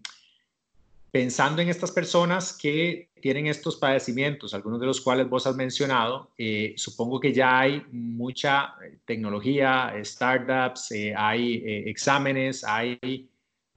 [1.13, 6.33] pensando en estas personas que tienen estos padecimientos, algunos de los cuales vos has mencionado,
[6.37, 13.29] eh, supongo que ya hay mucha tecnología, startups, hay exámenes, hay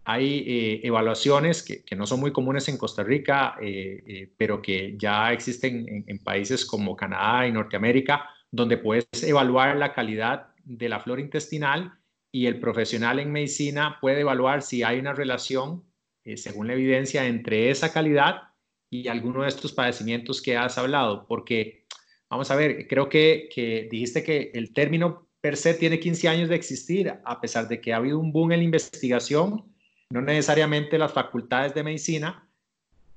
[0.06, 4.96] hay eh, evaluaciones que, no son muy comunes en Costa Rica, eh, eh, pero que
[4.98, 11.00] ya existen en, países como Canadá y Norteamérica, donde puedes evaluar la calidad de la
[11.00, 11.92] flora intestinal
[12.32, 15.84] y el profesional en medicina puede evaluar si hay una relación,
[16.36, 18.50] según la evidencia, entre esa calidad
[18.92, 21.26] y alguno de estos padecimientos que has hablado.
[21.28, 21.86] Porque,
[22.30, 26.50] vamos a ver, creo que, que dijiste que el término per se tiene 15 años
[26.50, 29.75] de existir, a pesar de que ha habido un boom en la investigación
[30.16, 32.48] no necesariamente las facultades de medicina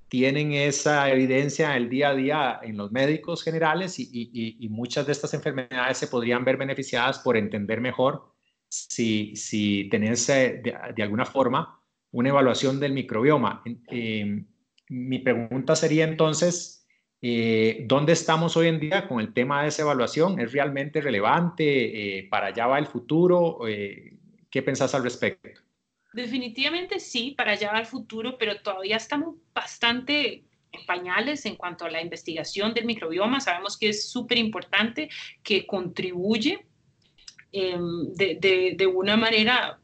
[0.08, 5.32] tienen esa evidencia el día a día en los médicos generales y, muchas de estas
[5.32, 8.32] enfermedades se podrían ver beneficiadas por entender mejor
[8.68, 10.60] si, si tenés eh,
[10.96, 11.80] de, alguna forma
[12.10, 13.62] una evaluación del microbioma.
[13.92, 14.44] Eh,
[14.88, 16.84] mi pregunta sería entonces,
[17.22, 20.40] eh, ¿dónde estamos hoy en día con el tema de esa evaluación?
[20.40, 22.26] ¿Es realmente relevante?
[22.28, 23.60] ¿Para allá va el futuro?
[24.50, 25.67] ¿Qué pensás al respecto?
[26.12, 31.90] Definitivamente sí, para allá al futuro, pero todavía estamos bastante en pañales en cuanto a
[31.90, 33.40] la investigación del microbioma.
[33.40, 35.10] Sabemos que es súper importante,
[35.42, 36.66] que contribuye
[37.52, 39.78] em, de, de, una manera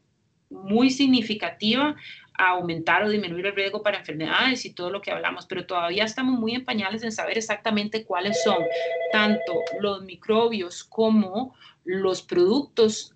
[0.49, 1.95] muy significativa
[2.37, 6.03] a aumentar o disminuir el riesgo para enfermedades y todo lo que hablamos, pero todavía
[6.03, 8.63] estamos muy en pañales en saber exactamente cuáles son
[9.11, 13.15] tanto los microbios como los productos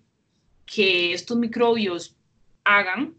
[0.64, 2.16] que estos microbios
[2.64, 3.14] hagan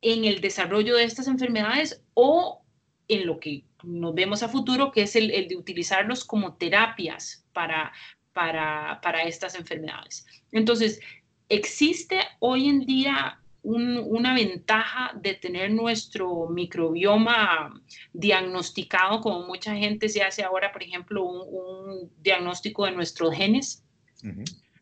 [0.00, 2.62] en el desarrollo de estas enfermedades o
[3.08, 7.92] en lo que nos vemos a futuro, que es el, de utilizarlos como terapias para,
[8.32, 10.26] para, estas enfermedades.
[10.52, 11.00] Entonces,
[11.48, 17.74] existe hoy en día una ventaja de tener nuestro microbioma
[18.12, 23.84] diagnosticado, como mucha gente se hace ahora, por ejemplo, un, diagnóstico de nuestros genes.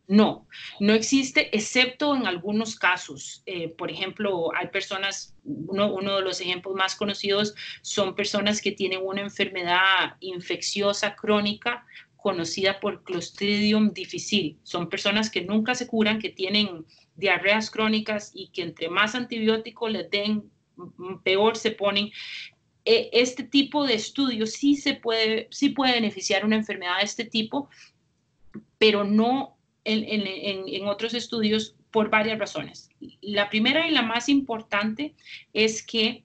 [0.08, 0.46] No,
[0.78, 3.42] no existe, excepto en algunos casos.
[3.44, 9.00] Eh, por ejemplo, hay personas, uno, de los ejemplos más conocidos son personas que tienen
[9.02, 11.84] una enfermedad infecciosa crónica
[12.16, 14.56] conocida por Clostridium difficile.
[14.62, 19.90] Son personas que nunca se curan, que tienen diarreas crónicas y que entre más antibióticos
[19.90, 20.50] les den,
[21.24, 22.12] peor se ponen.
[22.84, 27.24] E, este tipo de estudios sí se puede, sí puede beneficiar una enfermedad de este
[27.24, 27.68] tipo,
[28.78, 29.55] pero no
[29.86, 32.90] en, otros estudios por varias razones.
[33.20, 35.14] La primera y la más importante
[35.52, 36.24] es que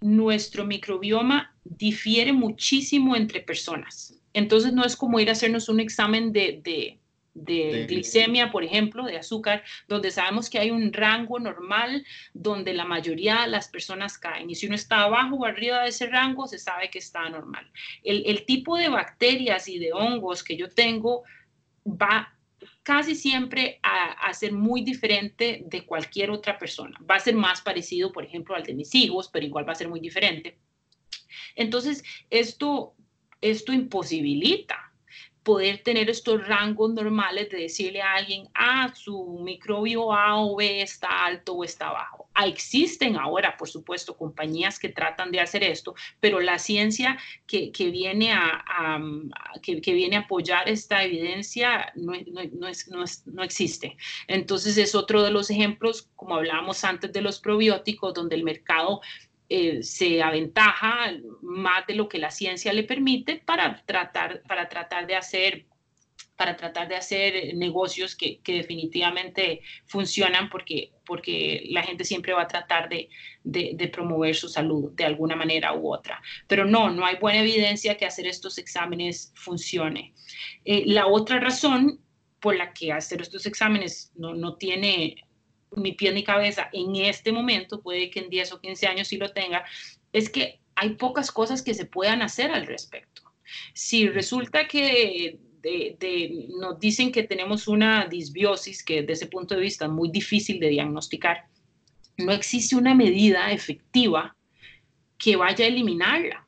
[0.00, 4.18] nuestro microbioma difiere muchísimo entre personas.
[4.32, 6.98] Entonces no es como ir a hacernos un examen de,
[7.34, 13.42] glicemia, por ejemplo, de azúcar, donde sabemos que hay un rango normal donde la mayoría
[13.42, 14.50] de las personas caen.
[14.50, 17.70] Y si uno está abajo o arriba de ese rango, se sabe que está normal.
[18.02, 21.24] El, el tipo de bacterias y de hongos que yo tengo
[21.86, 22.32] va
[22.82, 26.98] casi siempre a, ser muy diferente de cualquier otra persona.
[27.08, 29.76] Va a ser más parecido, por ejemplo, al de mis hijos, pero igual va a
[29.76, 30.58] ser muy diferente.
[31.54, 32.94] Entonces, esto,
[33.40, 34.91] esto imposibilita
[35.42, 40.82] poder tener estos rangos normales de decirle a alguien, ah, su microbio A o B
[40.82, 42.28] está alto o está bajo.
[42.34, 47.70] Ah, existen ahora, por supuesto, compañías que tratan de hacer esto, pero la ciencia que,
[47.90, 49.00] viene, a,
[49.62, 52.12] que, viene a apoyar esta evidencia no,
[53.26, 53.96] no existe.
[54.28, 59.00] Entonces es otro de los ejemplos, como hablábamos antes de los probióticos, donde el mercado
[59.54, 61.12] eh, se aventaja
[61.42, 65.66] más de lo que la ciencia le permite para tratar, para tratar de hacer
[66.36, 72.48] para tratar de hacer negocios que, definitivamente funcionan porque, porque la gente siempre va a
[72.48, 76.22] tratar de, promover su salud de alguna manera u otra.
[76.48, 80.14] Pero no, no hay buena evidencia que hacer estos exámenes funcione.
[80.64, 82.00] Eh, la otra razón
[82.40, 85.16] por la que hacer estos exámenes no, no tiene
[85.76, 89.16] mi pie ni cabeza en este momento, puede que en 10 o 15 años sí
[89.16, 89.64] lo tenga,
[90.12, 93.22] es que hay pocas cosas que se puedan hacer al respecto.
[93.74, 95.38] Si resulta que
[96.58, 100.58] nos dicen que tenemos una disbiosis, que desde ese punto de vista es muy difícil
[100.58, 101.46] de diagnosticar,
[102.16, 104.36] no existe una medida efectiva
[105.18, 106.46] que vaya a eliminarla.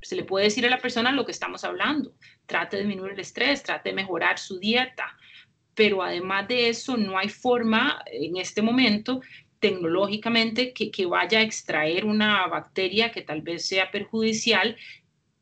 [0.00, 2.14] Se le puede decir a la persona lo que estamos hablando,
[2.46, 5.16] trate de disminuir el estrés, trate de mejorar su dieta,
[5.76, 9.20] pero además de eso no hay forma en este momento
[9.60, 14.76] tecnológicamente que, vaya a extraer una bacteria que tal vez sea perjudicial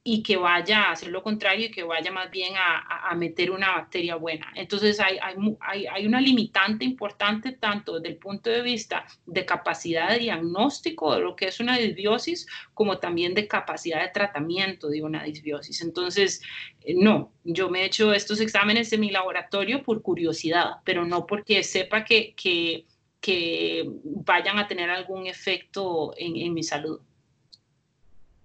[0.07, 3.51] y que vaya a hacer lo contrario y que vaya más bien a, a meter
[3.51, 4.53] una bacteria buena.
[4.55, 5.19] Entonces hay,
[5.61, 11.15] hay, hay, una limitante importante tanto desde el punto de vista de capacidad de diagnóstico
[11.15, 15.81] de lo que es una disbiosis como también de capacidad de tratamiento de una disbiosis.
[15.81, 16.43] Entonces,
[16.83, 21.25] eh, no, yo me he hecho estos exámenes en mi laboratorio por curiosidad, pero no
[21.25, 22.85] porque sepa que, que,
[23.23, 27.01] que vayan a tener algún efecto en, en mi salud.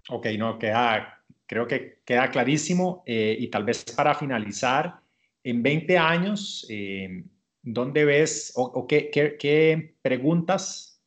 [0.08, 1.19] Ok, no, queda
[1.50, 5.00] Creo que queda clarísimo eh, y tal vez para finalizar,
[5.44, 7.24] en 20 años, eh,
[7.64, 11.02] ¿dónde ves o, qué, qué, preguntas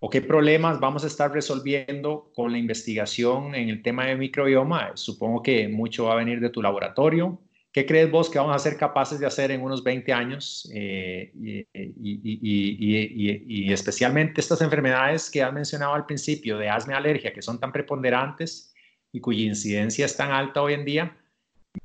[0.00, 4.90] o qué problemas vamos a estar resolviendo con la investigación en el tema de microbioma?
[4.96, 7.40] Supongo que mucho va a venir de tu laboratorio.
[7.72, 10.70] ¿Qué crees vos que vamos a ser capaces de hacer en unos 20 años?
[10.74, 11.66] Eh, y,
[13.64, 17.58] y, especialmente estas enfermedades que has mencionado al principio, de asma y alergia, que son
[17.58, 18.74] tan preponderantes
[19.18, 21.16] y cuya incidencia es tan alta hoy en día,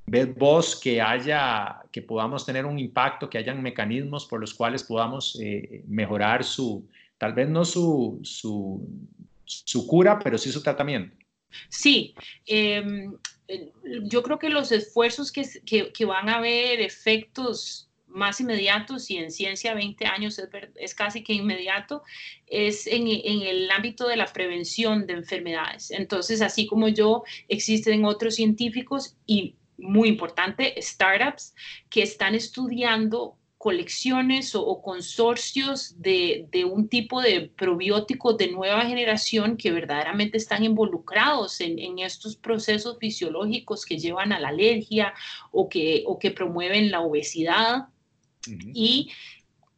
[0.05, 4.83] ¿ves vos que haya, que podamos tener un impacto, que hayan mecanismos por los cuales
[4.83, 8.87] podamos eh, mejorar su, tal vez no su, su,
[9.45, 11.15] su, cura, pero sí su tratamiento?
[11.69, 12.13] Sí,
[12.45, 13.15] em,
[14.03, 19.17] yo creo que los esfuerzos que, que, que van a haber efectos más inmediatos y
[19.17, 20.39] en ciencia 20 años
[20.75, 22.03] es, casi que inmediato,
[22.47, 25.91] es en, el ámbito de la prevención de enfermedades.
[25.91, 31.55] Entonces, así como yo, existen otros científicos y, muy importante, startups
[31.89, 39.71] que están estudiando colecciones o, consorcios de, un tipo de probióticos de nueva generación que
[39.71, 45.13] verdaderamente están involucrados en, en, estos procesos fisiológicos que llevan a la alergia
[45.51, 47.87] o que, o que promueven la obesidad
[48.45, 49.11] y,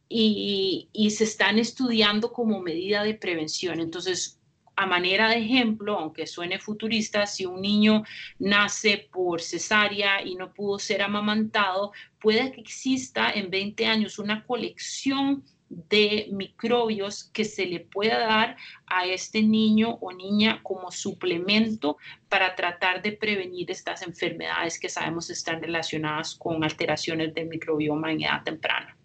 [0.08, 3.80] y, se están estudiando como medida de prevención.
[3.80, 4.40] Entonces,
[4.76, 8.04] a manera de ejemplo, aunque suene futurista, si un niño
[8.38, 14.44] nace por cesárea y no pudo ser amamantado, puede que exista en 20 años una
[14.44, 18.56] colección de microbios que se le pueda dar
[18.86, 21.96] a este niño o niña como suplemento
[22.28, 28.22] para tratar de prevenir estas enfermedades que sabemos están relacionadas con alteraciones del microbioma en
[28.22, 28.96] edad temprana.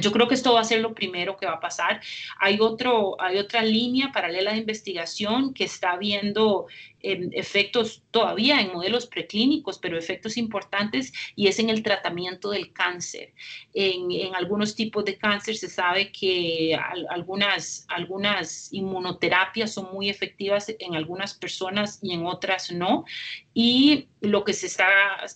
[0.00, 2.00] Yo creo que esto va a ser lo primero que va a pasar.
[2.40, 6.66] Hay, otro, hay otra línea paralela de investigación que está viendo
[7.04, 13.32] efectos todavía en modelos preclínicos, pero efectos importantes, y es en el tratamiento del cáncer.
[13.74, 16.78] En, en algunos tipos de cáncer se sabe que
[17.10, 23.04] algunas, algunas inmunoterapias son muy efectivas en algunas personas y en otras no.
[23.52, 24.88] Y lo que, se está,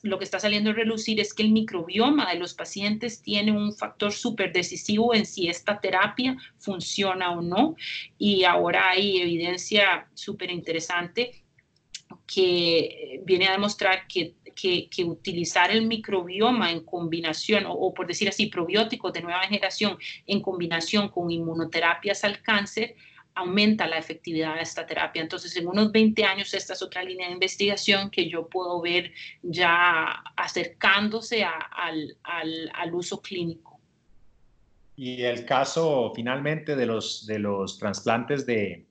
[0.03, 3.73] lo que está saliendo a relucir es que el microbioma de los pacientes tiene un
[3.75, 7.77] factor súper decisivo en si esta terapia funciona o no.
[8.19, 11.45] Y ahora hay evidencia súper interesante
[12.27, 18.47] que viene a demostrar que, que, utilizar el microbioma en combinación, o, por decir así,
[18.47, 19.97] probióticos de nueva generación
[20.27, 22.97] en combinación con inmunoterapias al cáncer,
[23.35, 25.23] aumenta la efectividad de esta terapia.
[25.23, 29.13] Entonces, en unos 20 años, esta es otra línea de investigación que yo puedo ver
[29.43, 33.79] ya acercándose al, al, al uso clínico.
[34.97, 38.88] Y el caso finalmente de los, de los trasplantes de,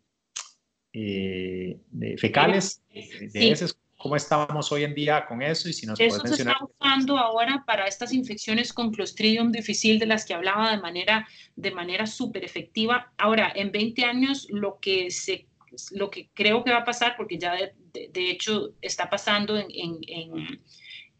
[0.99, 3.55] eh, de fecales, de
[3.99, 5.69] ¿Cómo estamos hoy en día con eso?
[5.69, 10.05] Y si nos eso se está usando ahora para estas infecciones con Clostridium difficile de
[10.05, 13.11] las que hablaba de manera, de manera súper efectiva.
[13.17, 15.47] Ahora, en 20 años, lo que, se,
[15.91, 20.59] lo que creo que va a pasar, porque ya de, hecho está pasando en en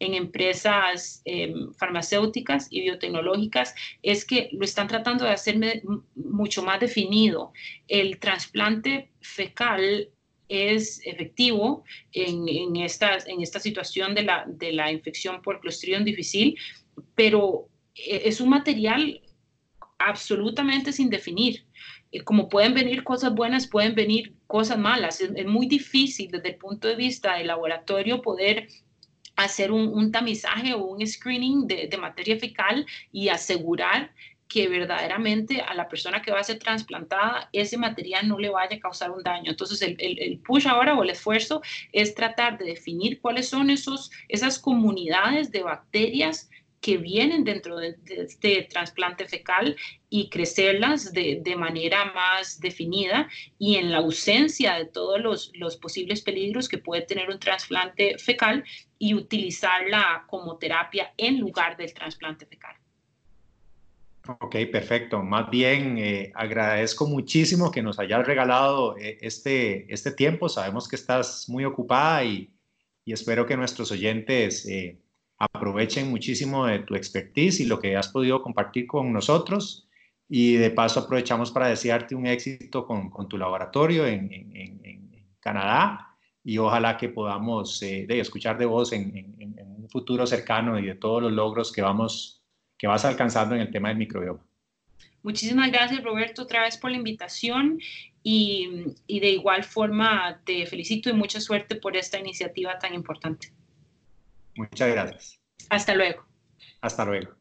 [0.00, 5.82] empresas em, farmacéuticas y biotecnológicas es que lo están tratando de hacer
[6.14, 7.52] mucho más definido.
[7.88, 10.08] El trasplante fecal
[10.48, 16.04] es efectivo en, en, esta, en esta situación de la, de la infección por Clostridium
[16.04, 16.58] difícil,
[17.14, 19.20] pero e, es un material
[19.98, 21.66] absolutamente sin definir.
[22.12, 25.20] Eh, como pueden venir cosas buenas, pueden venir cosas malas.
[25.20, 28.68] Es, es, muy difícil desde el punto de vista del laboratorio poder
[29.38, 34.12] hacer un, tamizaje o un screening de, materia fecal y asegurar
[34.48, 38.76] que verdaderamente a la persona que va a ser trasplantada ese material no le vaya
[38.76, 39.50] a causar un daño.
[39.50, 41.62] Entonces, el, el, push ahora o el esfuerzo
[41.92, 46.50] es tratar de definir cuáles son esos, esas comunidades de bacterias
[46.80, 49.76] que vienen dentro de, este trasplante fecal
[50.08, 55.76] y crecerlas de, de, manera más definida y en la ausencia de todos los, los
[55.76, 58.64] posibles peligros que puede tener un trasplante fecal
[58.98, 62.76] y utilizarla como terapia en lugar del trasplante fecal.
[64.40, 65.22] Ok, perfecto.
[65.22, 70.50] Más bien, eh, agradezco muchísimo que nos hayas regalado eh, este, este tiempo.
[70.50, 72.52] Sabemos que estás muy ocupada y,
[73.06, 74.98] y espero que nuestros oyentes eh,
[75.38, 79.88] aprovechen muchísimo de tu expertise y lo que has podido compartir con nosotros.
[80.28, 85.08] Y de paso aprovechamos para desearte un éxito con, tu laboratorio en,
[85.40, 89.34] Canadá y ojalá que podamos de escuchar de vos en,
[89.78, 92.42] un futuro cercano y de todos los logros que vamos
[92.76, 94.44] que vas alcanzando en el tema del microbioma.
[95.22, 97.80] Muchísimas gracias Roberto otra vez por la invitación
[98.22, 103.52] y de igual forma te felicito y mucha suerte por esta iniciativa tan importante.
[104.58, 105.40] Muchas gracias.
[105.70, 106.26] Hasta luego.
[106.80, 107.37] Hasta luego.